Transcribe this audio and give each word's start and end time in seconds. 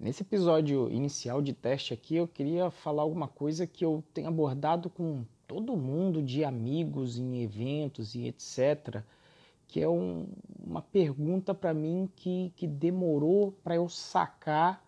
Nesse 0.00 0.22
episódio 0.22 0.90
inicial 0.90 1.42
de 1.42 1.52
teste 1.52 1.92
aqui, 1.92 2.16
eu 2.16 2.26
queria 2.26 2.70
falar 2.70 3.02
alguma 3.02 3.28
coisa 3.28 3.66
que 3.66 3.84
eu 3.84 4.02
tenho 4.14 4.28
abordado 4.28 4.88
com 4.88 5.26
todo 5.46 5.76
mundo, 5.76 6.22
de 6.22 6.42
amigos, 6.42 7.18
em 7.18 7.42
eventos 7.42 8.14
e 8.14 8.26
etc., 8.26 9.02
que 9.68 9.78
é 9.78 9.86
um, 9.86 10.26
uma 10.58 10.80
pergunta 10.80 11.54
para 11.54 11.74
mim 11.74 12.08
que, 12.16 12.50
que 12.56 12.66
demorou 12.66 13.52
para 13.62 13.74
eu 13.74 13.90
sacar 13.90 14.82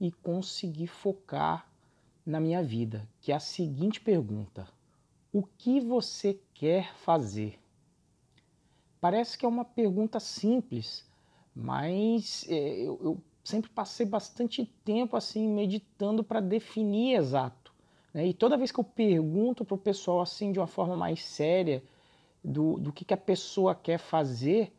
e 0.00 0.10
conseguir 0.10 0.86
focar 0.86 1.70
na 2.24 2.40
minha 2.40 2.62
vida, 2.62 3.06
que 3.20 3.32
é 3.32 3.34
a 3.34 3.40
seguinte 3.40 4.00
pergunta: 4.00 4.66
O 5.30 5.42
que 5.42 5.78
você 5.78 6.40
quer 6.54 6.96
fazer? 6.96 7.60
Parece 8.98 9.36
que 9.36 9.44
é 9.44 9.48
uma 9.48 9.64
pergunta 9.66 10.18
simples, 10.18 11.06
mas 11.54 12.46
é, 12.48 12.78
eu, 12.80 12.98
eu 13.02 13.22
sempre 13.44 13.70
passei 13.70 14.06
bastante 14.06 14.64
tempo 14.84 15.16
assim 15.16 15.46
meditando 15.46 16.24
para 16.24 16.40
definir 16.40 17.16
exato. 17.16 17.72
Né? 18.12 18.28
E 18.28 18.34
toda 18.34 18.56
vez 18.56 18.72
que 18.72 18.80
eu 18.80 18.84
pergunto 18.84 19.64
para 19.64 19.74
o 19.74 19.78
pessoal 19.78 20.22
assim 20.22 20.50
de 20.50 20.58
uma 20.58 20.66
forma 20.66 20.96
mais 20.96 21.22
séria 21.22 21.84
do, 22.42 22.78
do 22.78 22.92
que, 22.92 23.04
que 23.04 23.12
a 23.12 23.18
pessoa 23.18 23.74
quer 23.74 23.98
fazer, 23.98 24.72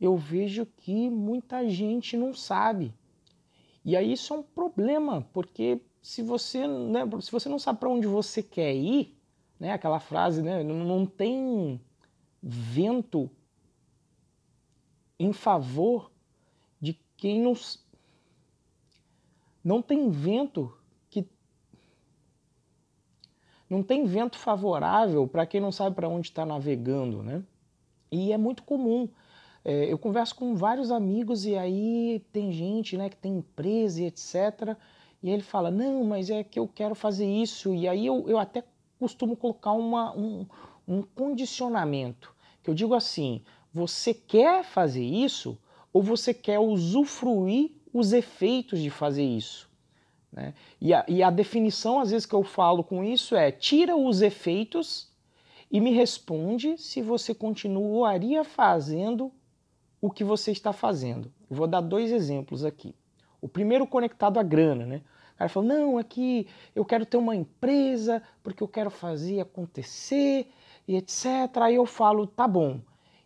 eu 0.00 0.16
vejo 0.16 0.64
que 0.64 1.10
muita 1.10 1.68
gente 1.68 2.16
não 2.16 2.32
sabe. 2.32 2.94
E 3.84 3.94
aí 3.96 4.12
isso 4.12 4.32
é 4.34 4.38
um 4.38 4.42
problema, 4.42 5.26
porque 5.32 5.80
se 6.02 6.22
você, 6.22 6.66
né, 6.66 7.02
se 7.20 7.30
você 7.30 7.48
não 7.48 7.58
sabe 7.58 7.78
para 7.78 7.88
onde 7.88 8.06
você 8.06 8.42
quer 8.42 8.74
ir, 8.74 9.16
né, 9.60 9.72
aquela 9.72 10.00
frase, 10.00 10.42
né, 10.42 10.62
não 10.62 11.06
tem 11.06 11.80
vento 12.42 13.30
em 15.18 15.32
favor 15.32 16.10
de 16.80 16.98
quem 17.16 17.40
nos 17.40 17.85
não 19.66 19.82
tem 19.82 20.08
vento 20.08 20.72
que 21.10 21.26
não 23.68 23.82
tem 23.82 24.04
vento 24.04 24.38
favorável 24.38 25.26
para 25.26 25.44
quem 25.44 25.60
não 25.60 25.72
sabe 25.72 25.96
para 25.96 26.08
onde 26.08 26.28
está 26.28 26.46
navegando, 26.46 27.20
né? 27.20 27.42
E 28.12 28.32
é 28.32 28.38
muito 28.38 28.62
comum. 28.62 29.08
É, 29.64 29.92
eu 29.92 29.98
converso 29.98 30.36
com 30.36 30.54
vários 30.54 30.92
amigos 30.92 31.44
e 31.44 31.56
aí 31.56 32.24
tem 32.32 32.52
gente, 32.52 32.96
né, 32.96 33.08
que 33.08 33.16
tem 33.16 33.38
empresa 33.38 34.00
e 34.00 34.04
etc. 34.04 34.76
E 35.20 35.28
ele 35.28 35.42
fala, 35.42 35.68
não, 35.68 36.04
mas 36.04 36.30
é 36.30 36.44
que 36.44 36.60
eu 36.60 36.68
quero 36.68 36.94
fazer 36.94 37.26
isso. 37.26 37.74
E 37.74 37.88
aí 37.88 38.06
eu, 38.06 38.24
eu 38.28 38.38
até 38.38 38.62
costumo 39.00 39.36
colocar 39.36 39.72
uma, 39.72 40.16
um, 40.16 40.46
um 40.86 41.02
condicionamento. 41.02 42.32
Que 42.62 42.70
eu 42.70 42.74
digo 42.74 42.94
assim, 42.94 43.42
você 43.74 44.14
quer 44.14 44.62
fazer 44.62 45.02
isso 45.02 45.58
ou 45.92 46.00
você 46.00 46.32
quer 46.32 46.60
usufruir 46.60 47.72
os 47.92 48.12
efeitos 48.12 48.80
de 48.80 48.90
fazer 48.90 49.24
isso. 49.24 49.68
Né? 50.32 50.54
E, 50.80 50.92
a, 50.92 51.04
e 51.08 51.22
a 51.22 51.30
definição, 51.30 51.98
às 52.00 52.10
vezes, 52.10 52.26
que 52.26 52.34
eu 52.34 52.42
falo 52.42 52.84
com 52.84 53.02
isso 53.02 53.34
é: 53.34 53.50
tira 53.50 53.96
os 53.96 54.22
efeitos 54.22 55.10
e 55.70 55.80
me 55.80 55.92
responde 55.92 56.76
se 56.78 57.00
você 57.00 57.34
continuaria 57.34 58.44
fazendo 58.44 59.32
o 60.00 60.10
que 60.10 60.22
você 60.22 60.52
está 60.52 60.72
fazendo. 60.72 61.32
Eu 61.50 61.56
vou 61.56 61.66
dar 61.66 61.80
dois 61.80 62.12
exemplos 62.12 62.64
aqui. 62.64 62.94
O 63.40 63.48
primeiro 63.48 63.86
conectado 63.86 64.38
à 64.38 64.42
grana, 64.42 64.84
né? 64.84 65.02
O 65.34 65.38
cara 65.38 65.48
falou: 65.48 65.68
não, 65.68 66.00
é 66.00 66.04
que 66.04 66.46
eu 66.74 66.84
quero 66.84 67.06
ter 67.06 67.16
uma 67.16 67.34
empresa 67.34 68.22
porque 68.42 68.62
eu 68.62 68.68
quero 68.68 68.90
fazer 68.90 69.40
acontecer 69.40 70.50
e 70.86 70.96
etc. 70.96 71.24
Aí 71.60 71.74
eu 71.74 71.86
falo: 71.86 72.26
tá 72.26 72.46
bom. 72.46 72.80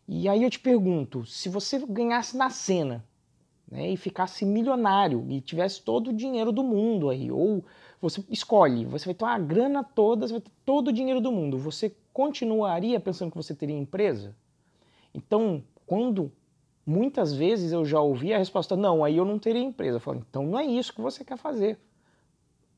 E 0.06 0.28
aí 0.28 0.42
eu 0.42 0.50
te 0.50 0.58
pergunto: 0.58 1.24
se 1.26 1.48
você 1.48 1.78
ganhasse 1.86 2.36
na 2.36 2.50
cena, 2.50 3.04
né, 3.70 3.90
e 3.90 3.96
ficasse 3.96 4.44
milionário 4.44 5.24
e 5.28 5.40
tivesse 5.40 5.82
todo 5.82 6.08
o 6.08 6.12
dinheiro 6.12 6.50
do 6.50 6.64
mundo 6.64 7.08
aí, 7.08 7.30
ou 7.30 7.64
você 8.00 8.24
escolhe, 8.28 8.84
você 8.84 9.04
vai 9.04 9.14
ter 9.14 9.24
uma 9.24 9.38
grana 9.38 9.84
toda, 9.84 10.26
você 10.26 10.34
vai 10.34 10.40
ter 10.40 10.52
todo 10.64 10.88
o 10.88 10.92
dinheiro 10.92 11.20
do 11.20 11.30
mundo, 11.30 11.58
você 11.58 11.94
continuaria 12.12 12.98
pensando 12.98 13.30
que 13.30 13.36
você 13.36 13.54
teria 13.54 13.76
empresa? 13.76 14.34
Então, 15.14 15.62
quando 15.86 16.32
muitas 16.86 17.32
vezes 17.32 17.72
eu 17.72 17.84
já 17.84 18.00
ouvi 18.00 18.32
a 18.32 18.38
resposta, 18.38 18.76
não, 18.76 19.04
aí 19.04 19.16
eu 19.16 19.24
não 19.24 19.38
teria 19.38 19.62
empresa. 19.62 19.96
Eu 19.96 20.00
falo, 20.00 20.24
então 20.28 20.44
não 20.44 20.58
é 20.58 20.64
isso 20.64 20.92
que 20.92 21.00
você 21.00 21.24
quer 21.24 21.36
fazer. 21.36 21.78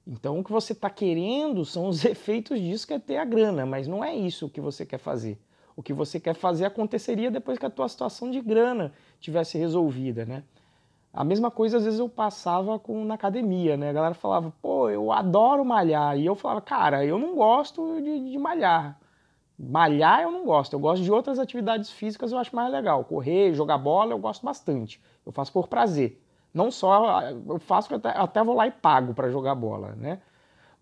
Então 0.06 0.38
o 0.38 0.44
que 0.44 0.52
você 0.52 0.72
está 0.72 0.90
querendo 0.90 1.64
são 1.64 1.88
os 1.88 2.04
efeitos 2.06 2.60
disso 2.60 2.86
que 2.86 2.94
é 2.94 2.98
ter 2.98 3.16
a 3.16 3.24
grana, 3.24 3.64
mas 3.64 3.86
não 3.86 4.02
é 4.04 4.14
isso 4.14 4.48
que 4.48 4.60
você 4.60 4.84
quer 4.84 4.98
fazer. 4.98 5.38
O 5.74 5.82
que 5.82 5.92
você 5.92 6.20
quer 6.20 6.34
fazer 6.34 6.66
aconteceria 6.66 7.30
depois 7.30 7.58
que 7.58 7.64
a 7.64 7.70
tua 7.70 7.88
situação 7.88 8.30
de 8.30 8.40
grana 8.40 8.92
tivesse 9.18 9.56
resolvida, 9.56 10.26
né? 10.26 10.42
A 11.12 11.24
mesma 11.24 11.50
coisa 11.50 11.76
às 11.76 11.84
vezes 11.84 12.00
eu 12.00 12.08
passava 12.08 12.78
com, 12.78 13.04
na 13.04 13.14
academia, 13.14 13.76
né? 13.76 13.90
A 13.90 13.92
galera 13.92 14.14
falava, 14.14 14.52
pô, 14.62 14.88
eu 14.88 15.12
adoro 15.12 15.64
malhar. 15.64 16.18
E 16.18 16.24
eu 16.24 16.34
falava, 16.34 16.60
cara, 16.62 17.04
eu 17.04 17.18
não 17.18 17.34
gosto 17.34 18.00
de, 18.00 18.30
de 18.30 18.38
malhar. 18.38 18.98
Malhar 19.58 20.22
eu 20.22 20.30
não 20.30 20.44
gosto, 20.44 20.72
eu 20.72 20.80
gosto 20.80 21.02
de 21.02 21.12
outras 21.12 21.38
atividades 21.38 21.90
físicas, 21.90 22.32
eu 22.32 22.38
acho 22.38 22.56
mais 22.56 22.72
legal. 22.72 23.04
Correr, 23.04 23.52
jogar 23.52 23.78
bola, 23.78 24.12
eu 24.12 24.18
gosto 24.18 24.44
bastante. 24.44 25.00
Eu 25.24 25.32
faço 25.32 25.52
por 25.52 25.68
prazer. 25.68 26.20
Não 26.52 26.70
só, 26.70 27.22
eu 27.30 27.58
faço 27.58 27.94
até, 27.94 28.08
até 28.10 28.42
vou 28.42 28.54
lá 28.56 28.66
e 28.66 28.70
pago 28.70 29.14
para 29.14 29.30
jogar 29.30 29.54
bola, 29.54 29.94
né? 29.96 30.20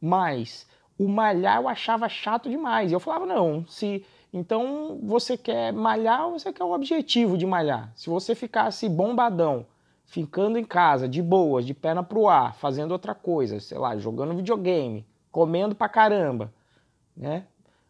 Mas 0.01 0.67
o 0.99 1.09
malhar 1.09 1.61
eu 1.61 1.69
achava 1.69 2.09
chato 2.09 2.49
demais. 2.49 2.93
Eu 2.93 3.01
falava, 3.01 3.27
não, 3.27 3.67
se 3.67 4.05
então 4.33 5.01
você 5.03 5.37
quer 5.37 5.73
malhar 5.73 6.31
você 6.31 6.53
quer 6.53 6.65
o 6.65 6.73
objetivo 6.73 7.37
de 7.37 7.47
malhar? 7.47 7.93
Se 7.97 8.09
você 8.09 8.35
ficasse 8.35 8.89
bombadão, 8.89 9.67
ficando 10.11 10.59
em 10.59 10.65
casa, 10.65 11.09
de 11.09 11.23
boas, 11.23 11.65
de 11.65 11.73
perna 11.73 12.03
pro 12.03 12.29
ar, 12.29 12.57
fazendo 12.57 12.91
outra 12.91 13.15
coisa, 13.15 13.61
sei 13.61 13.79
lá, 13.79 13.97
jogando 13.97 14.35
videogame, 14.35 15.07
comendo 15.31 15.73
pra 15.73 15.89
caramba, 15.89 16.53
né? 17.17 17.47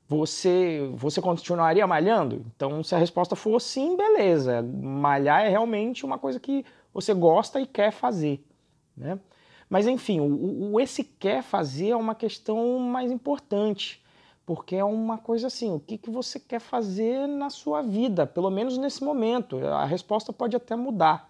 Você, 0.07 0.91
você 0.97 1.23
continuaria 1.23 1.87
malhando? 1.87 2.45
Então, 2.55 2.83
se 2.83 2.95
a 2.95 2.99
resposta 2.99 3.35
for 3.35 3.59
sim, 3.59 3.97
beleza. 3.97 4.61
Malhar 4.61 5.47
é 5.47 5.49
realmente 5.49 6.05
uma 6.05 6.19
coisa 6.19 6.39
que 6.39 6.63
você 6.93 7.15
gosta 7.15 7.59
e 7.59 7.67
quer 7.67 7.91
fazer, 7.91 8.45
né? 8.95 9.19
Mas 9.71 9.87
enfim, 9.87 10.21
o, 10.21 10.73
o 10.73 10.81
esse 10.81 11.03
quer 11.05 11.43
fazer 11.43 11.91
é 11.91 11.97
uma 11.97 12.15
questão 12.15 12.79
mais 12.81 13.11
importante, 13.11 14.05
porque 14.45 14.77
é 14.77 14.85
uma 14.85 15.17
coisa 15.17 15.47
assim, 15.47 15.73
o 15.73 15.81
que, 15.81 15.97
que 15.97 16.11
você 16.11 16.39
quer 16.39 16.61
fazer 16.61 17.27
na 17.27 17.49
sua 17.49 17.81
vida, 17.81 18.27
pelo 18.27 18.51
menos 18.51 18.77
nesse 18.77 19.03
momento. 19.03 19.65
A 19.69 19.87
resposta 19.87 20.35
pode 20.35 20.55
até 20.55 20.77
mudar. 20.77 21.30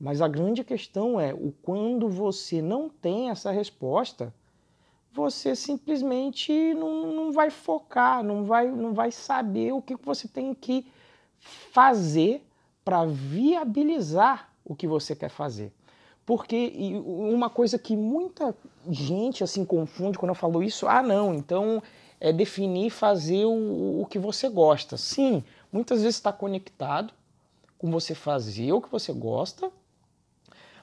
Mas 0.00 0.22
a 0.22 0.28
grande 0.28 0.64
questão 0.64 1.20
é 1.20 1.34
o 1.34 1.52
quando 1.62 2.08
você 2.08 2.62
não 2.62 2.88
tem 2.88 3.28
essa 3.28 3.50
resposta, 3.50 4.32
você 5.12 5.54
simplesmente 5.54 6.72
não, 6.72 7.12
não 7.12 7.32
vai 7.32 7.50
focar, 7.50 8.22
não 8.22 8.44
vai, 8.44 8.70
não 8.70 8.94
vai 8.94 9.12
saber 9.12 9.72
o 9.72 9.82
que 9.82 9.96
você 9.96 10.26
tem 10.26 10.54
que 10.54 10.86
fazer 11.38 12.42
para 12.82 13.04
viabilizar 13.04 14.48
o 14.64 14.74
que 14.74 14.86
você 14.86 15.14
quer 15.14 15.28
fazer. 15.28 15.70
Porque 16.24 16.72
uma 17.04 17.50
coisa 17.50 17.78
que 17.78 17.96
muita 17.96 18.54
gente 18.88 19.44
assim 19.44 19.64
confunde 19.64 20.16
quando 20.16 20.30
eu 20.30 20.34
falo 20.34 20.62
isso, 20.62 20.86
ah 20.86 21.02
não, 21.02 21.34
então 21.34 21.82
é 22.20 22.32
definir 22.32 22.90
fazer 22.90 23.44
o, 23.44 24.00
o 24.00 24.06
que 24.06 24.18
você 24.18 24.48
gosta. 24.48 24.96
Sim, 24.96 25.42
muitas 25.72 26.02
vezes 26.02 26.16
está 26.16 26.32
conectado 26.32 27.12
com 27.76 27.90
você 27.90 28.14
fazer 28.14 28.72
o 28.72 28.80
que 28.80 28.90
você 28.90 29.12
gosta, 29.12 29.70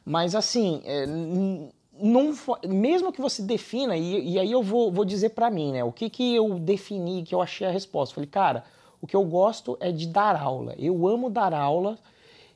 mas 0.09 0.35
assim, 0.35 0.81
é, 0.85 1.05
não, 1.05 2.33
mesmo 2.65 3.11
que 3.11 3.19
você 3.19 3.41
defina, 3.41 3.97
e, 3.97 4.35
e 4.35 4.39
aí 4.39 4.49
eu 4.49 4.63
vou, 4.63 4.89
vou 4.89 5.03
dizer 5.03 5.31
para 5.31 5.51
mim, 5.51 5.73
né? 5.73 5.83
O 5.83 5.91
que, 5.91 6.09
que 6.09 6.33
eu 6.33 6.57
defini, 6.57 7.23
que 7.23 7.35
eu 7.35 7.41
achei 7.41 7.67
a 7.67 7.71
resposta? 7.71 8.15
Falei, 8.15 8.29
cara, 8.29 8.63
o 9.01 9.05
que 9.05 9.17
eu 9.17 9.25
gosto 9.25 9.77
é 9.81 9.91
de 9.91 10.07
dar 10.07 10.41
aula. 10.41 10.73
Eu 10.77 11.05
amo 11.09 11.29
dar 11.29 11.53
aula 11.53 11.99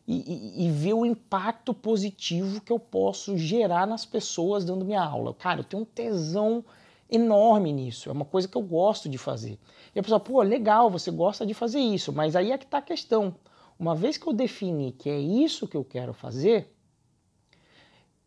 e, 0.07 0.61
e, 0.61 0.65
e, 0.65 0.71
ver 0.71 0.93
o 0.93 1.05
impacto 1.05 1.73
positivo 1.73 2.61
que 2.61 2.71
eu 2.71 2.79
posso 2.79 3.37
gerar 3.37 3.85
nas 3.85 4.05
pessoas 4.05 4.63
dando 4.63 4.85
minha 4.85 5.03
aula. 5.03 5.33
Cara, 5.33 5.59
eu 5.59 5.65
tenho 5.65 5.83
um 5.83 5.85
tesão 5.85 6.63
enorme 7.09 7.73
nisso. 7.73 8.07
É 8.07 8.13
uma 8.13 8.23
coisa 8.23 8.47
que 8.47 8.55
eu 8.55 8.61
gosto 8.61 9.09
de 9.09 9.17
fazer. 9.17 9.59
E 9.93 9.99
a 9.99 10.01
pessoa, 10.01 10.21
pô, 10.21 10.41
legal, 10.41 10.89
você 10.89 11.11
gosta 11.11 11.45
de 11.45 11.53
fazer 11.53 11.81
isso, 11.81 12.13
mas 12.13 12.33
aí 12.33 12.53
é 12.53 12.57
que 12.57 12.63
está 12.63 12.77
a 12.77 12.81
questão. 12.81 13.35
Uma 13.77 13.93
vez 13.93 14.17
que 14.17 14.25
eu 14.25 14.31
defini 14.31 14.93
que 14.93 15.09
é 15.09 15.19
isso 15.19 15.67
que 15.67 15.75
eu 15.75 15.83
quero 15.83 16.13
fazer, 16.13 16.71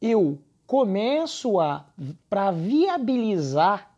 eu 0.05 0.39
começo 0.67 1.59
a, 1.59 1.87
para 2.29 2.51
viabilizar 2.51 3.91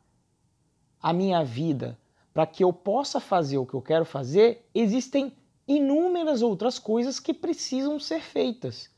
a 1.03 1.13
minha 1.13 1.43
vida, 1.45 1.99
para 2.33 2.47
que 2.47 2.63
eu 2.63 2.73
possa 2.73 3.19
fazer 3.19 3.59
o 3.59 3.67
que 3.67 3.75
eu 3.75 3.83
quero 3.83 4.05
fazer, 4.05 4.65
existem 4.73 5.33
inúmeras 5.67 6.43
outras 6.43 6.79
coisas 6.79 7.19
que 7.19 7.35
precisam 7.35 7.99
ser 7.99 8.21
feitas. 8.21 8.89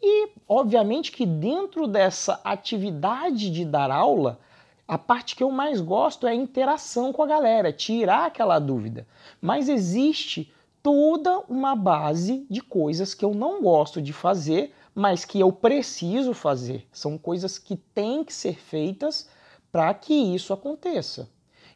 E, 0.00 0.30
obviamente, 0.48 1.10
que 1.10 1.26
dentro 1.26 1.88
dessa 1.88 2.40
atividade 2.44 3.50
de 3.50 3.64
dar 3.64 3.90
aula, 3.90 4.38
a 4.86 4.96
parte 4.96 5.34
que 5.34 5.42
eu 5.42 5.50
mais 5.50 5.80
gosto 5.80 6.28
é 6.28 6.30
a 6.30 6.34
interação 6.34 7.12
com 7.12 7.24
a 7.24 7.26
galera, 7.26 7.70
é 7.70 7.72
tirar 7.72 8.26
aquela 8.26 8.60
dúvida. 8.60 9.04
Mas 9.40 9.68
existe 9.68 10.52
toda 10.80 11.40
uma 11.48 11.74
base 11.74 12.46
de 12.48 12.60
coisas 12.60 13.14
que 13.14 13.24
eu 13.24 13.34
não 13.34 13.62
gosto 13.62 14.00
de 14.00 14.12
fazer, 14.12 14.72
mas 14.94 15.24
que 15.24 15.40
eu 15.40 15.50
preciso 15.52 16.34
fazer. 16.34 16.86
São 16.92 17.16
coisas 17.16 17.58
que 17.58 17.76
têm 17.76 18.24
que 18.24 18.32
ser 18.32 18.58
feitas 18.58 19.28
para 19.70 19.92
que 19.94 20.14
isso 20.14 20.52
aconteça. 20.52 21.28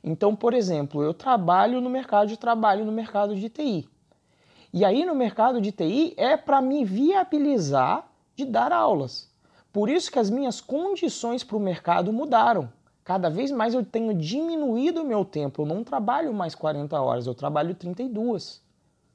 Então, 0.04 0.36
por 0.36 0.54
exemplo, 0.54 1.02
eu 1.02 1.14
trabalho 1.14 1.80
no 1.80 1.90
mercado 1.90 2.28
de 2.28 2.36
trabalho 2.36 2.84
no 2.84 2.92
mercado 2.92 3.34
de 3.34 3.48
TI. 3.48 3.88
E 4.72 4.84
aí 4.84 5.04
no 5.04 5.14
mercado 5.14 5.60
de 5.60 5.72
TI 5.72 6.14
é 6.16 6.36
para 6.36 6.60
me 6.60 6.84
viabilizar 6.84 8.06
de 8.34 8.44
dar 8.44 8.72
aulas. 8.72 9.32
Por 9.72 9.88
isso 9.88 10.10
que 10.10 10.18
as 10.18 10.30
minhas 10.30 10.60
condições 10.60 11.42
para 11.42 11.56
o 11.56 11.60
mercado 11.60 12.12
mudaram. 12.12 12.70
Cada 13.02 13.30
vez 13.30 13.50
mais 13.50 13.72
eu 13.72 13.84
tenho 13.84 14.12
diminuído 14.12 15.02
o 15.02 15.06
meu 15.06 15.24
tempo. 15.24 15.62
Eu 15.62 15.66
não 15.66 15.82
trabalho 15.82 16.34
mais 16.34 16.54
40 16.54 17.00
horas, 17.00 17.26
eu 17.26 17.34
trabalho 17.34 17.74
32 17.74 18.62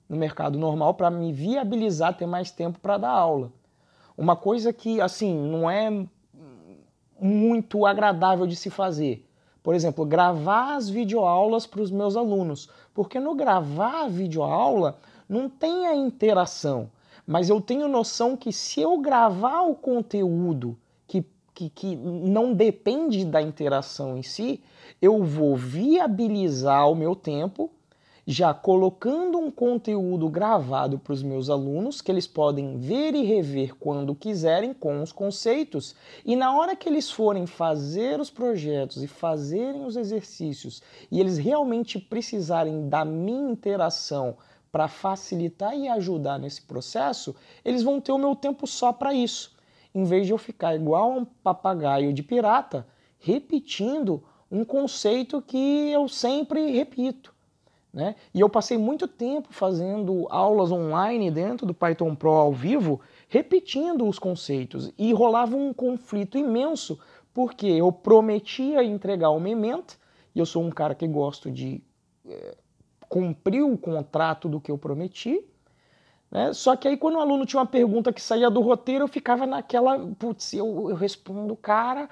no 0.09 0.17
mercado 0.17 0.59
normal 0.59 0.93
para 0.93 1.09
me 1.09 1.31
viabilizar 1.31 2.17
ter 2.17 2.25
mais 2.25 2.51
tempo 2.51 2.79
para 2.79 2.97
dar 2.97 3.11
aula. 3.11 3.51
Uma 4.21 4.35
coisa 4.35 4.71
que, 4.71 5.01
assim, 5.01 5.35
não 5.35 5.67
é 5.67 6.05
muito 7.19 7.87
agradável 7.87 8.45
de 8.45 8.55
se 8.55 8.69
fazer. 8.69 9.27
Por 9.63 9.73
exemplo, 9.73 10.05
gravar 10.05 10.75
as 10.75 10.87
videoaulas 10.87 11.65
para 11.65 11.81
os 11.81 11.89
meus 11.89 12.15
alunos. 12.15 12.69
Porque 12.93 13.19
no 13.19 13.33
gravar 13.33 14.03
a 14.03 14.07
videoaula 14.07 14.99
não 15.27 15.49
tem 15.49 15.87
a 15.87 15.95
interação. 15.95 16.91
Mas 17.25 17.49
eu 17.49 17.59
tenho 17.59 17.87
noção 17.87 18.37
que 18.37 18.53
se 18.53 18.79
eu 18.79 18.95
gravar 18.99 19.61
o 19.61 19.73
conteúdo 19.73 20.77
que, 21.07 21.25
que, 21.51 21.71
que 21.71 21.95
não 21.95 22.53
depende 22.53 23.25
da 23.25 23.41
interação 23.41 24.15
em 24.15 24.21
si, 24.21 24.61
eu 25.01 25.23
vou 25.23 25.55
viabilizar 25.55 26.87
o 26.87 26.93
meu 26.93 27.15
tempo 27.15 27.71
já 28.25 28.53
colocando 28.53 29.37
um 29.37 29.49
conteúdo 29.49 30.29
gravado 30.29 30.99
para 30.99 31.13
os 31.13 31.23
meus 31.23 31.49
alunos 31.49 32.01
que 32.01 32.11
eles 32.11 32.27
podem 32.27 32.77
ver 32.77 33.15
e 33.15 33.23
rever 33.23 33.75
quando 33.75 34.15
quiserem 34.15 34.73
com 34.73 35.01
os 35.01 35.11
conceitos, 35.11 35.95
e 36.25 36.35
na 36.35 36.55
hora 36.55 36.75
que 36.75 36.87
eles 36.87 37.09
forem 37.09 37.45
fazer 37.45 38.19
os 38.19 38.29
projetos 38.29 39.01
e 39.01 39.07
fazerem 39.07 39.85
os 39.85 39.95
exercícios 39.95 40.81
e 41.11 41.19
eles 41.19 41.37
realmente 41.37 41.99
precisarem 41.99 42.87
da 42.87 43.03
minha 43.03 43.51
interação 43.51 44.37
para 44.71 44.87
facilitar 44.87 45.77
e 45.77 45.87
ajudar 45.89 46.39
nesse 46.39 46.61
processo, 46.61 47.35
eles 47.65 47.83
vão 47.83 47.99
ter 47.99 48.11
o 48.11 48.17
meu 48.17 48.35
tempo 48.35 48.65
só 48.65 48.93
para 48.93 49.13
isso, 49.13 49.55
em 49.93 50.03
vez 50.03 50.25
de 50.25 50.31
eu 50.31 50.37
ficar 50.37 50.75
igual 50.75 51.11
um 51.11 51.25
papagaio 51.25 52.13
de 52.13 52.23
pirata 52.23 52.87
repetindo 53.21 54.23
um 54.51 54.65
conceito 54.65 55.41
que 55.41 55.89
eu 55.91 56.07
sempre 56.09 56.71
repito. 56.71 57.30
Né? 57.93 58.15
E 58.33 58.39
eu 58.39 58.49
passei 58.49 58.77
muito 58.77 59.07
tempo 59.07 59.49
fazendo 59.51 60.25
aulas 60.29 60.71
online 60.71 61.29
dentro 61.29 61.65
do 61.65 61.73
Python 61.73 62.15
Pro 62.15 62.31
ao 62.31 62.53
vivo, 62.53 63.01
repetindo 63.27 64.07
os 64.07 64.17
conceitos. 64.17 64.91
E 64.97 65.11
rolava 65.11 65.57
um 65.57 65.73
conflito 65.73 66.37
imenso, 66.37 66.97
porque 67.33 67.67
eu 67.67 67.91
prometia 67.91 68.83
entregar 68.83 69.29
o 69.31 69.39
memento, 69.39 69.99
e 70.33 70.39
eu 70.39 70.45
sou 70.45 70.63
um 70.63 70.69
cara 70.69 70.95
que 70.95 71.05
gosto 71.05 71.51
de 71.51 71.83
é, 72.25 72.55
cumprir 73.09 73.61
o 73.61 73.77
contrato 73.77 74.47
do 74.47 74.61
que 74.61 74.71
eu 74.71 74.77
prometi. 74.77 75.43
Né? 76.31 76.53
Só 76.53 76.77
que 76.77 76.87
aí, 76.87 76.95
quando 76.95 77.15
o 77.15 77.19
aluno 77.19 77.45
tinha 77.45 77.59
uma 77.59 77.65
pergunta 77.65 78.13
que 78.13 78.21
saía 78.21 78.49
do 78.49 78.61
roteiro, 78.61 79.03
eu 79.03 79.07
ficava 79.09 79.45
naquela, 79.45 79.99
putz, 80.17 80.53
eu, 80.53 80.89
eu 80.89 80.95
respondo 80.95 81.53
o 81.53 81.57
cara, 81.57 82.09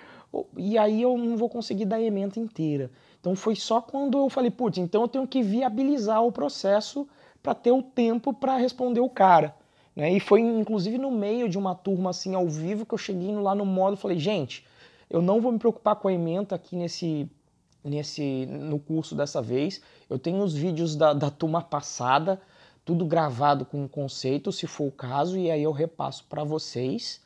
e 0.58 0.78
aí 0.78 1.02
eu 1.02 1.18
não 1.18 1.38
vou 1.38 1.48
conseguir 1.48 1.86
dar 1.86 1.96
a 1.96 2.02
ementa 2.02 2.38
inteira. 2.38 2.92
Então 3.20 3.36
foi 3.36 3.56
só 3.56 3.82
quando 3.82 4.18
eu 4.18 4.30
falei, 4.30 4.50
putz, 4.50 4.78
então 4.78 5.02
eu 5.02 5.08
tenho 5.08 5.28
que 5.28 5.44
viabilizar 5.44 6.24
o 6.24 6.32
processo 6.32 7.08
para 7.44 7.54
ter 7.54 7.72
o 7.72 7.82
tempo 7.82 8.34
para 8.34 8.58
responder 8.58 9.02
o 9.02 9.10
cara. 9.10 9.56
Né? 9.96 10.14
E 10.14 10.20
foi 10.20 10.42
inclusive 10.42 10.98
no 10.98 11.12
meio 11.12 11.50
de 11.50 11.58
uma 11.58 11.76
turma 11.76 12.12
assim 12.12 12.34
ao 12.34 12.48
vivo 12.48 12.86
que 12.86 12.94
eu 12.94 12.98
cheguei 12.98 13.36
lá 13.36 13.54
no 13.54 13.66
modo 13.66 13.96
e 13.96 14.00
falei, 14.00 14.18
gente, 14.18 14.66
eu 15.10 15.22
não 15.22 15.42
vou 15.42 15.52
me 15.52 15.60
preocupar 15.60 15.96
com 15.96 16.08
a 16.08 16.14
ementa 16.14 16.56
aqui 16.56 16.76
nesse, 16.76 17.30
nesse 17.84 18.46
no 18.46 18.80
curso 18.80 19.16
dessa 19.16 19.42
vez. 19.42 19.82
Eu 20.10 20.18
tenho 20.18 20.42
os 20.42 20.54
vídeos 20.54 20.96
da, 20.96 21.14
da 21.14 21.30
turma 21.30 21.62
passada, 21.62 22.40
tudo 22.86 23.06
gravado 23.06 23.66
com 23.66 23.88
conceito, 23.88 24.52
se 24.52 24.68
for 24.68 24.88
o 24.88 24.92
caso, 24.92 25.38
e 25.38 25.52
aí 25.52 25.64
eu 25.64 25.72
repasso 25.72 26.24
para 26.30 26.44
vocês. 26.44 27.22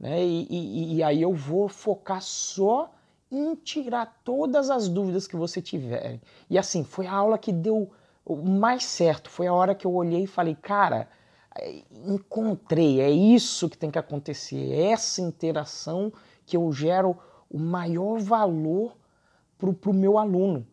Né? 0.00 0.24
E, 0.24 0.46
e, 0.50 0.94
e 0.96 1.02
aí 1.02 1.22
eu 1.22 1.32
vou 1.32 1.68
focar 1.68 2.22
só 2.22 2.90
em 3.30 3.54
tirar 3.54 4.20
todas 4.24 4.70
as 4.70 4.88
dúvidas 4.88 5.26
que 5.26 5.36
você 5.36 5.60
tiver. 5.60 6.20
E 6.48 6.58
assim, 6.58 6.82
foi 6.84 7.06
a 7.06 7.12
aula 7.12 7.38
que 7.38 7.52
deu 7.52 7.90
o 8.24 8.36
mais 8.36 8.84
certo. 8.84 9.30
Foi 9.30 9.46
a 9.46 9.52
hora 9.52 9.74
que 9.74 9.86
eu 9.86 9.94
olhei 9.94 10.24
e 10.24 10.26
falei, 10.26 10.54
cara, 10.54 11.08
é, 11.54 11.82
encontrei, 12.06 13.00
é 13.00 13.10
isso 13.10 13.68
que 13.68 13.76
tem 13.76 13.90
que 13.90 13.98
acontecer, 13.98 14.72
é 14.72 14.92
essa 14.92 15.20
interação 15.20 16.12
que 16.46 16.56
eu 16.56 16.70
gero 16.72 17.16
o 17.50 17.58
maior 17.58 18.18
valor 18.20 18.96
para 19.58 19.90
o 19.90 19.94
meu 19.94 20.18
aluno. 20.18 20.66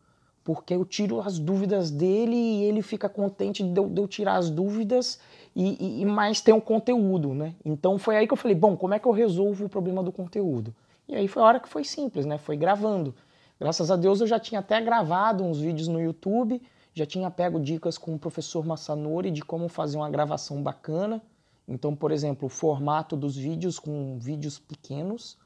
Porque 0.43 0.75
eu 0.75 0.85
tiro 0.85 1.19
as 1.19 1.39
dúvidas 1.39 1.89
dele 1.89 2.35
e 2.35 2.63
ele 2.65 2.83
fica 2.83 3.09
contente 3.09 3.63
de 3.63 3.79
eu, 3.79 3.89
de 3.89 3.99
eu 3.99 4.07
tirar 4.07 4.35
as 4.35 4.49
dúvidas 4.49 5.19
e, 5.55 6.01
e, 6.01 6.05
mais 6.05 6.39
tem 6.39 6.53
o 6.53 6.61
conteúdo, 6.61 7.33
né? 7.33 7.55
Então 7.65 7.97
foi 7.97 8.15
aí 8.15 8.27
que 8.27 8.33
eu 8.33 8.37
falei, 8.37 8.55
bom, 8.55 8.77
como 8.77 8.93
é 8.93 8.99
que 8.99 9.07
eu 9.07 9.11
resolvo 9.11 9.65
o 9.65 9.69
problema 9.69 10.03
do 10.03 10.11
conteúdo? 10.11 10.75
E 11.07 11.15
aí 11.15 11.27
foi 11.27 11.43
a 11.43 11.45
hora 11.45 11.59
que 11.59 11.69
foi 11.69 11.83
simples, 11.83 12.25
né? 12.25 12.37
Foi 12.37 12.57
gravando. 12.57 13.13
Graças 13.59 13.89
a 13.89 13.95
Deus 13.95 14.21
eu 14.21 14.27
já 14.27 14.39
tinha 14.39 14.59
até 14.59 14.81
gravado 14.81 15.43
uns 15.43 15.59
vídeos 15.59 15.87
no 15.87 16.01
YouTube, 16.01 16.61
já 16.93 17.05
tinha 17.05 17.29
pego 17.31 17.59
dicas 17.59 17.97
com 17.97 18.15
o 18.15 18.19
professor 18.19 18.65
Massanori 18.65 19.31
de 19.31 19.41
como 19.41 19.69
fazer 19.69 19.97
uma 19.97 20.09
gravação 20.09 20.61
bacana. 20.61 21.21
Então, 21.67 21.95
por 21.95 22.11
exemplo, 22.11 22.47
o 22.47 22.49
formato 22.49 23.15
dos 23.15 23.35
vídeos 23.35 23.79
com 23.79 24.17
vídeos 24.19 24.59
pequenos, 24.59 25.37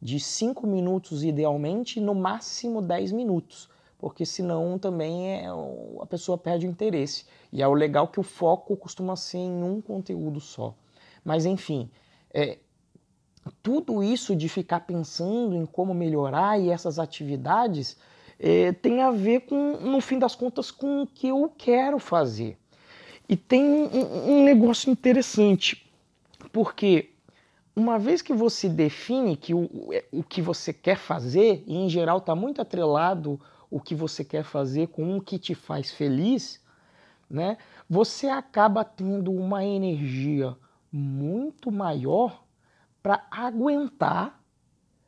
de 0.00 0.20
5 0.20 0.66
minutos 0.66 1.24
idealmente, 1.24 2.00
no 2.00 2.14
máximo 2.14 2.82
10 2.82 3.12
minutos, 3.12 3.70
porque 3.98 4.26
senão 4.26 4.78
também 4.78 5.30
é, 5.30 5.46
a 6.00 6.06
pessoa 6.06 6.36
perde 6.36 6.66
o 6.66 6.70
interesse. 6.70 7.24
E 7.52 7.62
é 7.62 7.68
o 7.68 7.72
legal 7.72 8.08
que 8.08 8.20
o 8.20 8.22
foco 8.22 8.76
costuma 8.76 9.16
ser 9.16 9.38
em 9.38 9.62
um 9.62 9.80
conteúdo 9.80 10.40
só. 10.40 10.74
Mas 11.24 11.46
enfim, 11.46 11.88
é, 12.32 12.58
tudo 13.62 14.02
isso 14.02 14.34
de 14.34 14.48
ficar 14.48 14.80
pensando 14.80 15.54
em 15.54 15.66
como 15.66 15.92
melhorar 15.94 16.58
e 16.58 16.70
essas 16.70 16.98
atividades 16.98 17.96
é, 18.38 18.72
tem 18.72 19.02
a 19.02 19.10
ver 19.10 19.40
com, 19.40 19.78
no 19.78 20.00
fim 20.00 20.18
das 20.18 20.34
contas, 20.34 20.70
com 20.70 21.02
o 21.02 21.06
que 21.06 21.28
eu 21.28 21.52
quero 21.56 21.98
fazer. 21.98 22.58
E 23.28 23.36
tem 23.36 23.62
um, 23.62 24.38
um 24.38 24.44
negócio 24.44 24.90
interessante, 24.90 25.90
porque 26.52 27.10
uma 27.74 27.98
vez 27.98 28.22
que 28.22 28.32
você 28.32 28.68
define 28.68 29.36
que 29.36 29.54
o, 29.54 29.68
o 30.12 30.22
que 30.22 30.42
você 30.42 30.72
quer 30.72 30.96
fazer, 30.96 31.64
e 31.66 31.76
em 31.76 31.88
geral 31.88 32.18
está 32.18 32.34
muito 32.34 32.60
atrelado 32.60 33.40
o 33.70 33.80
que 33.80 33.94
você 33.94 34.24
quer 34.24 34.44
fazer 34.44 34.88
com 34.88 35.16
o 35.16 35.20
que 35.20 35.38
te 35.38 35.54
faz 35.54 35.90
feliz, 35.90 36.62
né, 37.28 37.56
você 37.88 38.28
acaba 38.28 38.84
tendo 38.84 39.32
uma 39.32 39.64
energia 39.64 40.54
muito 40.92 41.72
maior 41.72 42.43
para 43.04 43.22
aguentar 43.30 44.42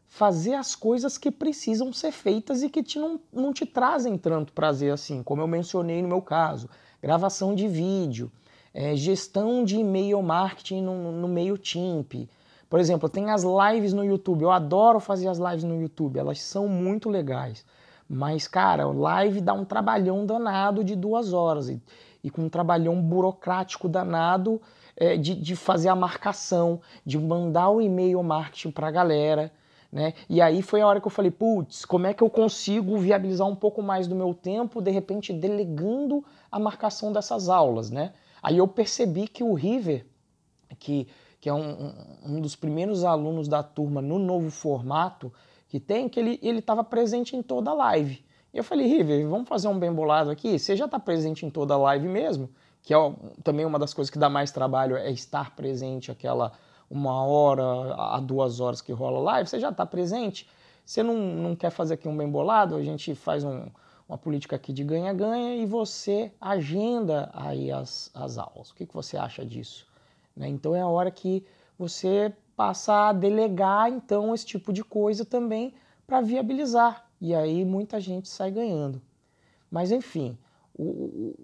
fazer 0.06 0.52
as 0.52 0.74
coisas 0.74 1.16
que 1.16 1.30
precisam 1.30 1.94
ser 1.94 2.12
feitas 2.12 2.62
e 2.62 2.68
que 2.68 2.82
te 2.82 2.98
não, 2.98 3.18
não 3.32 3.54
te 3.54 3.64
trazem 3.64 4.18
tanto 4.18 4.52
prazer 4.52 4.92
assim, 4.92 5.22
como 5.22 5.40
eu 5.40 5.46
mencionei 5.46 6.02
no 6.02 6.08
meu 6.08 6.20
caso, 6.20 6.68
gravação 7.00 7.54
de 7.54 7.66
vídeo, 7.66 8.30
é, 8.74 8.94
gestão 8.94 9.64
de 9.64 9.76
e-mail 9.76 10.20
marketing 10.20 10.82
no, 10.82 11.10
no 11.10 11.26
meio 11.26 11.56
TIMP. 11.56 12.28
Por 12.68 12.78
exemplo, 12.78 13.08
tem 13.08 13.30
as 13.30 13.42
lives 13.42 13.94
no 13.94 14.04
YouTube, 14.04 14.42
eu 14.42 14.50
adoro 14.50 15.00
fazer 15.00 15.28
as 15.28 15.38
lives 15.38 15.64
no 15.64 15.80
YouTube, 15.80 16.18
elas 16.18 16.38
são 16.42 16.68
muito 16.68 17.08
legais. 17.08 17.64
Mas, 18.06 18.46
cara, 18.46 18.86
live 18.86 19.40
dá 19.40 19.54
um 19.54 19.64
trabalhão 19.64 20.26
danado 20.26 20.84
de 20.84 20.94
duas 20.94 21.32
horas. 21.32 21.70
E 22.26 22.30
com 22.30 22.42
um 22.42 22.48
trabalhão 22.48 23.00
burocrático 23.00 23.88
danado, 23.88 24.60
é, 24.96 25.16
de, 25.16 25.32
de 25.32 25.54
fazer 25.54 25.88
a 25.88 25.94
marcação, 25.94 26.80
de 27.04 27.16
mandar 27.16 27.70
o 27.70 27.80
e-mail 27.80 28.20
marketing 28.20 28.72
para 28.72 28.88
a 28.88 28.90
galera. 28.90 29.52
Né? 29.92 30.12
E 30.28 30.40
aí 30.40 30.60
foi 30.60 30.80
a 30.80 30.88
hora 30.88 31.00
que 31.00 31.06
eu 31.06 31.10
falei, 31.10 31.30
putz, 31.30 31.84
como 31.84 32.04
é 32.04 32.12
que 32.12 32.24
eu 32.24 32.28
consigo 32.28 32.98
viabilizar 32.98 33.46
um 33.46 33.54
pouco 33.54 33.80
mais 33.80 34.08
do 34.08 34.16
meu 34.16 34.34
tempo, 34.34 34.82
de 34.82 34.90
repente 34.90 35.32
delegando 35.32 36.24
a 36.50 36.58
marcação 36.58 37.12
dessas 37.12 37.48
aulas, 37.48 37.92
né? 37.92 38.12
Aí 38.42 38.58
eu 38.58 38.66
percebi 38.66 39.28
que 39.28 39.44
o 39.44 39.54
River, 39.54 40.04
que, 40.80 41.06
que 41.40 41.48
é 41.48 41.54
um, 41.54 41.94
um 42.26 42.40
dos 42.40 42.56
primeiros 42.56 43.04
alunos 43.04 43.46
da 43.46 43.62
turma 43.62 44.02
no 44.02 44.18
novo 44.18 44.50
formato 44.50 45.32
que 45.68 45.78
tem, 45.78 46.08
que 46.08 46.18
ele 46.18 46.58
estava 46.58 46.82
presente 46.82 47.36
em 47.36 47.42
toda 47.42 47.70
a 47.70 47.74
live. 47.74 48.26
E 48.56 48.58
eu 48.58 48.64
falei, 48.64 48.88
River, 48.88 49.28
vamos 49.28 49.48
fazer 49.48 49.68
um 49.68 49.78
bem 49.78 49.92
bolado 49.92 50.30
aqui? 50.30 50.58
Você 50.58 50.74
já 50.74 50.86
está 50.86 50.98
presente 50.98 51.46
em 51.46 51.50
toda 51.50 51.74
a 51.74 51.76
live 51.76 52.08
mesmo? 52.08 52.50
que 52.86 52.94
é 52.94 52.96
também 53.42 53.66
uma 53.66 53.80
das 53.80 53.92
coisas 53.92 54.08
que 54.08 54.18
dá 54.18 54.30
mais 54.30 54.52
trabalho 54.52 54.96
é 54.96 55.10
estar 55.10 55.56
presente 55.56 56.12
aquela 56.12 56.52
uma 56.88 57.24
hora 57.24 57.64
a 57.96 58.20
duas 58.20 58.60
horas 58.60 58.80
que 58.80 58.92
rola 58.92 59.18
live, 59.18 59.50
você 59.50 59.58
já 59.58 59.70
está 59.70 59.84
presente. 59.84 60.48
Você 60.84 61.02
não, 61.02 61.16
não 61.16 61.56
quer 61.56 61.70
fazer 61.70 61.94
aqui 61.94 62.06
um 62.06 62.16
bem 62.16 62.30
bolado, 62.30 62.76
a 62.76 62.82
gente 62.84 63.12
faz 63.16 63.42
um, 63.42 63.66
uma 64.08 64.16
política 64.16 64.54
aqui 64.54 64.72
de 64.72 64.84
ganha-ganha 64.84 65.56
e 65.56 65.66
você 65.66 66.32
agenda 66.40 67.28
aí 67.34 67.72
as, 67.72 68.08
as 68.14 68.38
aulas. 68.38 68.70
O 68.70 68.74
que, 68.76 68.86
que 68.86 68.94
você 68.94 69.16
acha 69.16 69.44
disso? 69.44 69.84
Né? 70.36 70.46
Então 70.46 70.76
é 70.76 70.80
a 70.80 70.86
hora 70.86 71.10
que 71.10 71.44
você 71.76 72.32
passa 72.56 73.08
a 73.08 73.12
delegar 73.12 73.90
então 73.90 74.32
esse 74.32 74.46
tipo 74.46 74.72
de 74.72 74.84
coisa 74.84 75.24
também 75.24 75.74
para 76.06 76.20
viabilizar. 76.20 77.05
E 77.26 77.34
aí 77.34 77.64
muita 77.64 77.98
gente 77.98 78.28
sai 78.28 78.52
ganhando. 78.52 79.02
Mas 79.68 79.90
enfim, 79.90 80.38
o, 80.72 81.34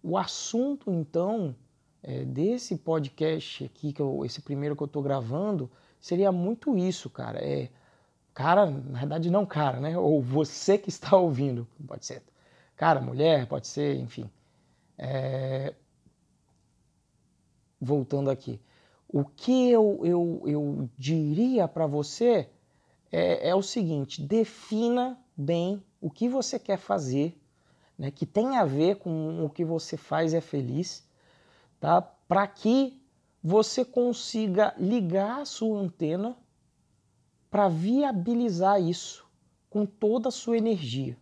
o 0.00 0.16
assunto 0.16 0.92
então 0.92 1.56
é, 2.00 2.24
desse 2.24 2.76
podcast 2.76 3.64
aqui, 3.64 3.92
que 3.92 4.00
eu, 4.00 4.24
esse 4.24 4.40
primeiro 4.40 4.76
que 4.76 4.82
eu 4.84 4.86
estou 4.86 5.02
gravando, 5.02 5.68
seria 6.00 6.30
muito 6.30 6.78
isso, 6.78 7.10
cara. 7.10 7.44
É, 7.44 7.68
cara, 8.32 8.64
na 8.70 9.00
verdade 9.00 9.28
não 9.28 9.44
cara, 9.44 9.80
né? 9.80 9.98
Ou 9.98 10.22
você 10.22 10.78
que 10.78 10.88
está 10.88 11.16
ouvindo, 11.16 11.66
pode 11.84 12.06
ser 12.06 12.22
cara, 12.76 13.00
mulher, 13.00 13.48
pode 13.48 13.66
ser, 13.66 13.96
enfim. 13.96 14.30
É... 14.96 15.74
Voltando 17.80 18.30
aqui. 18.30 18.60
O 19.08 19.24
que 19.24 19.68
eu, 19.68 20.00
eu, 20.04 20.42
eu 20.46 20.88
diria 20.96 21.66
para 21.66 21.88
você 21.88 22.48
é, 23.10 23.48
é 23.48 23.54
o 23.54 23.62
seguinte: 23.62 24.22
defina 24.22 25.18
bem 25.36 25.82
o 26.00 26.10
que 26.10 26.28
você 26.28 26.58
quer 26.58 26.76
fazer, 26.76 27.40
né, 27.98 28.10
que 28.10 28.26
tem 28.26 28.56
a 28.56 28.64
ver 28.64 28.96
com 28.96 29.44
o 29.44 29.50
que 29.50 29.64
você 29.64 29.96
faz 29.96 30.34
é 30.34 30.40
feliz, 30.40 31.06
tá? 31.80 32.02
Para 32.02 32.46
que 32.46 33.00
você 33.42 33.84
consiga 33.84 34.74
ligar 34.78 35.42
a 35.42 35.44
sua 35.44 35.78
antena 35.78 36.36
para 37.50 37.68
viabilizar 37.68 38.80
isso 38.80 39.24
com 39.70 39.84
toda 39.86 40.28
a 40.28 40.32
sua 40.32 40.56
energia. 40.56 41.16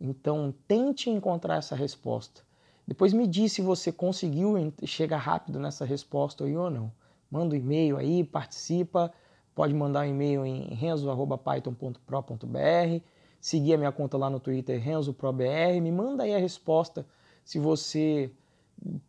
Então, 0.00 0.54
tente 0.66 1.10
encontrar 1.10 1.56
essa 1.56 1.76
resposta. 1.76 2.42
Depois 2.86 3.12
me 3.12 3.26
diz 3.26 3.52
se 3.52 3.60
você 3.60 3.92
conseguiu 3.92 4.54
chegar 4.84 5.18
rápido 5.18 5.60
nessa 5.60 5.84
resposta 5.84 6.44
aí 6.44 6.56
ou 6.56 6.70
não. 6.70 6.90
Manda 7.30 7.54
um 7.54 7.58
e-mail 7.58 7.98
aí, 7.98 8.24
participa. 8.24 9.12
Pode 9.58 9.74
mandar 9.74 10.06
um 10.06 10.10
e-mail 10.10 10.46
em 10.46 10.72
renzo.python.pro.br. 10.72 13.02
Seguir 13.40 13.74
a 13.74 13.76
minha 13.76 13.90
conta 13.90 14.16
lá 14.16 14.30
no 14.30 14.38
Twitter, 14.38 14.80
RenzoProBR. 14.80 15.80
Me 15.80 15.90
manda 15.90 16.22
aí 16.22 16.32
a 16.32 16.38
resposta 16.38 17.04
se 17.44 17.58
você 17.58 18.30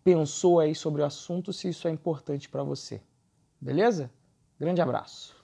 pensou 0.04 0.60
aí 0.60 0.74
sobre 0.74 1.04
o 1.04 1.06
assunto, 1.06 1.54
se 1.54 1.70
isso 1.70 1.88
é 1.88 1.92
importante 1.92 2.50
para 2.50 2.64
você. 2.64 3.00
Beleza? 3.62 4.10
Grande 4.60 4.82
abraço. 4.82 5.39